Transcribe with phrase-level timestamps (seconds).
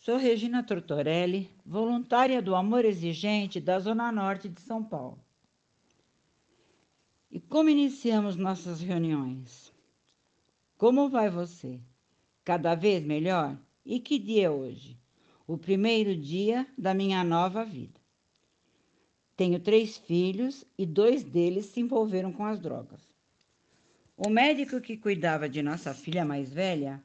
[0.00, 5.18] Sou Regina Tortorelli, voluntária do Amor Exigente da Zona Norte de São Paulo.
[7.30, 9.72] E como iniciamos nossas reuniões?
[10.76, 11.80] Como vai você?
[12.44, 13.56] Cada vez melhor?
[13.86, 14.98] E que dia é hoje?
[15.46, 17.98] O primeiro dia da minha nova vida.
[19.34, 23.00] Tenho três filhos e dois deles se envolveram com as drogas.
[24.14, 27.02] O médico que cuidava de nossa filha mais velha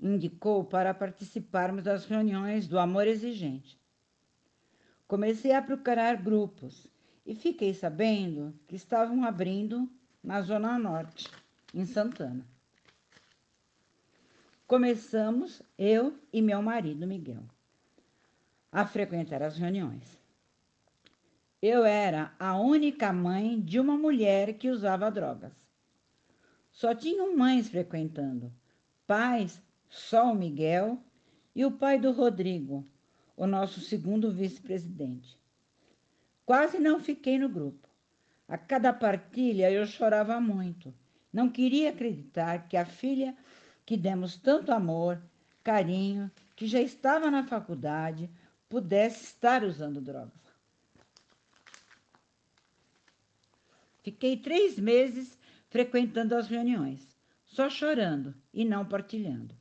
[0.00, 3.78] indicou para participarmos das reuniões do Amor Exigente.
[5.06, 6.86] Comecei a procurar grupos
[7.26, 9.90] e fiquei sabendo que estavam abrindo
[10.22, 11.28] na Zona Norte,
[11.74, 12.46] em Santana.
[14.66, 17.42] Começamos, eu e meu marido Miguel,
[18.70, 20.20] a frequentar as reuniões.
[21.60, 25.52] Eu era a única mãe de uma mulher que usava drogas.
[26.70, 28.52] Só tinham mães frequentando,
[29.06, 31.02] pais só o Miguel
[31.54, 32.86] e o pai do Rodrigo,
[33.36, 35.36] o nosso segundo vice-presidente.
[36.46, 37.88] Quase não fiquei no grupo.
[38.48, 40.94] A cada partilha eu chorava muito.
[41.32, 43.36] Não queria acreditar que a filha
[43.84, 45.20] que demos tanto amor,
[45.62, 48.30] carinho, que já estava na faculdade,
[48.68, 50.40] pudesse estar usando drogas.
[54.02, 55.36] Fiquei três meses
[55.68, 59.59] frequentando as reuniões, só chorando e não partilhando.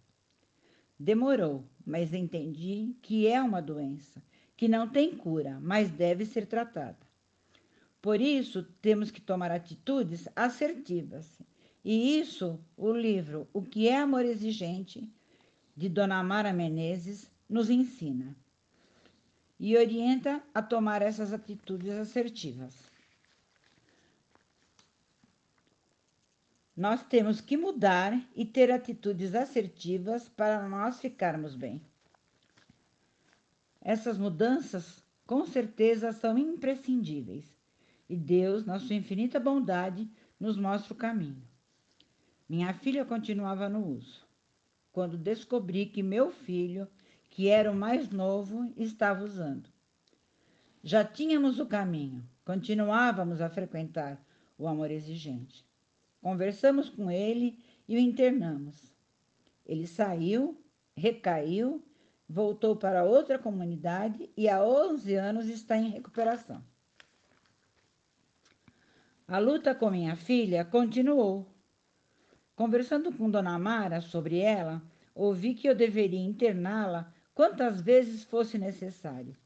[0.99, 4.21] Demorou, mas entendi que é uma doença,
[4.57, 6.97] que não tem cura, mas deve ser tratada.
[8.01, 11.39] Por isso, temos que tomar atitudes assertivas.
[11.85, 15.09] E isso, o livro O que é Amor Exigente,
[15.75, 18.35] de Dona Mara Menezes, nos ensina
[19.57, 22.88] e orienta a tomar essas atitudes assertivas.
[26.79, 31.81] Nós temos que mudar e ter atitudes assertivas para nós ficarmos bem.
[33.81, 37.53] Essas mudanças, com certeza, são imprescindíveis
[38.07, 41.43] e Deus, na sua infinita bondade, nos mostra o caminho.
[42.47, 44.25] Minha filha continuava no uso.
[44.93, 46.87] Quando descobri que meu filho,
[47.29, 49.69] que era o mais novo, estava usando.
[50.81, 54.17] Já tínhamos o caminho, continuávamos a frequentar
[54.57, 55.67] o amor exigente.
[56.21, 57.57] Conversamos com ele
[57.87, 58.93] e o internamos.
[59.65, 60.61] Ele saiu,
[60.95, 61.83] recaiu,
[62.27, 66.63] voltou para outra comunidade e há 11 anos está em recuperação.
[69.27, 71.47] A luta com minha filha continuou.
[72.55, 74.81] Conversando com Dona Mara sobre ela,
[75.15, 79.37] ouvi que eu deveria interná-la quantas vezes fosse necessário.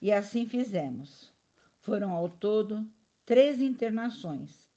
[0.00, 1.32] E assim fizemos.
[1.80, 2.88] Foram ao todo
[3.26, 4.67] três internações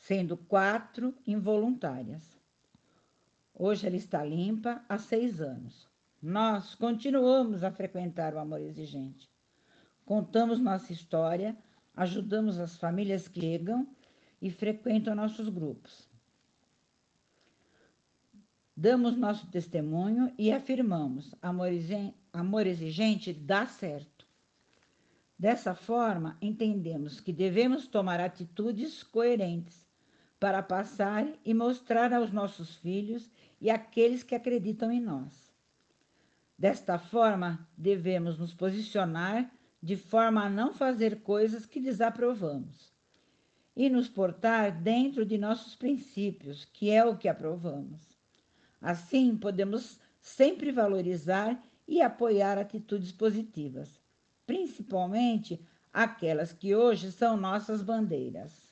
[0.00, 2.38] sendo quatro involuntárias.
[3.54, 5.88] Hoje ela está limpa há seis anos.
[6.22, 9.30] Nós continuamos a frequentar o amor exigente.
[10.04, 11.56] Contamos nossa história,
[11.94, 13.86] ajudamos as famílias que chegam
[14.40, 16.08] e frequentam nossos grupos.
[18.74, 21.34] Damos nosso testemunho e afirmamos:
[22.32, 24.26] amor exigente dá certo.
[25.38, 29.89] Dessa forma, entendemos que devemos tomar atitudes coerentes
[30.40, 33.30] para passar e mostrar aos nossos filhos
[33.60, 35.52] e àqueles que acreditam em nós.
[36.58, 39.52] Desta forma, devemos nos posicionar
[39.82, 42.90] de forma a não fazer coisas que desaprovamos
[43.76, 48.00] e nos portar dentro de nossos princípios, que é o que aprovamos.
[48.80, 54.00] Assim, podemos sempre valorizar e apoiar atitudes positivas,
[54.46, 55.60] principalmente
[55.92, 58.69] aquelas que hoje são nossas bandeiras.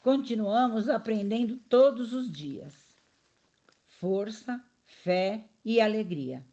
[0.00, 2.74] Continuamos aprendendo todos os dias.
[3.86, 6.46] Força, fé e alegria.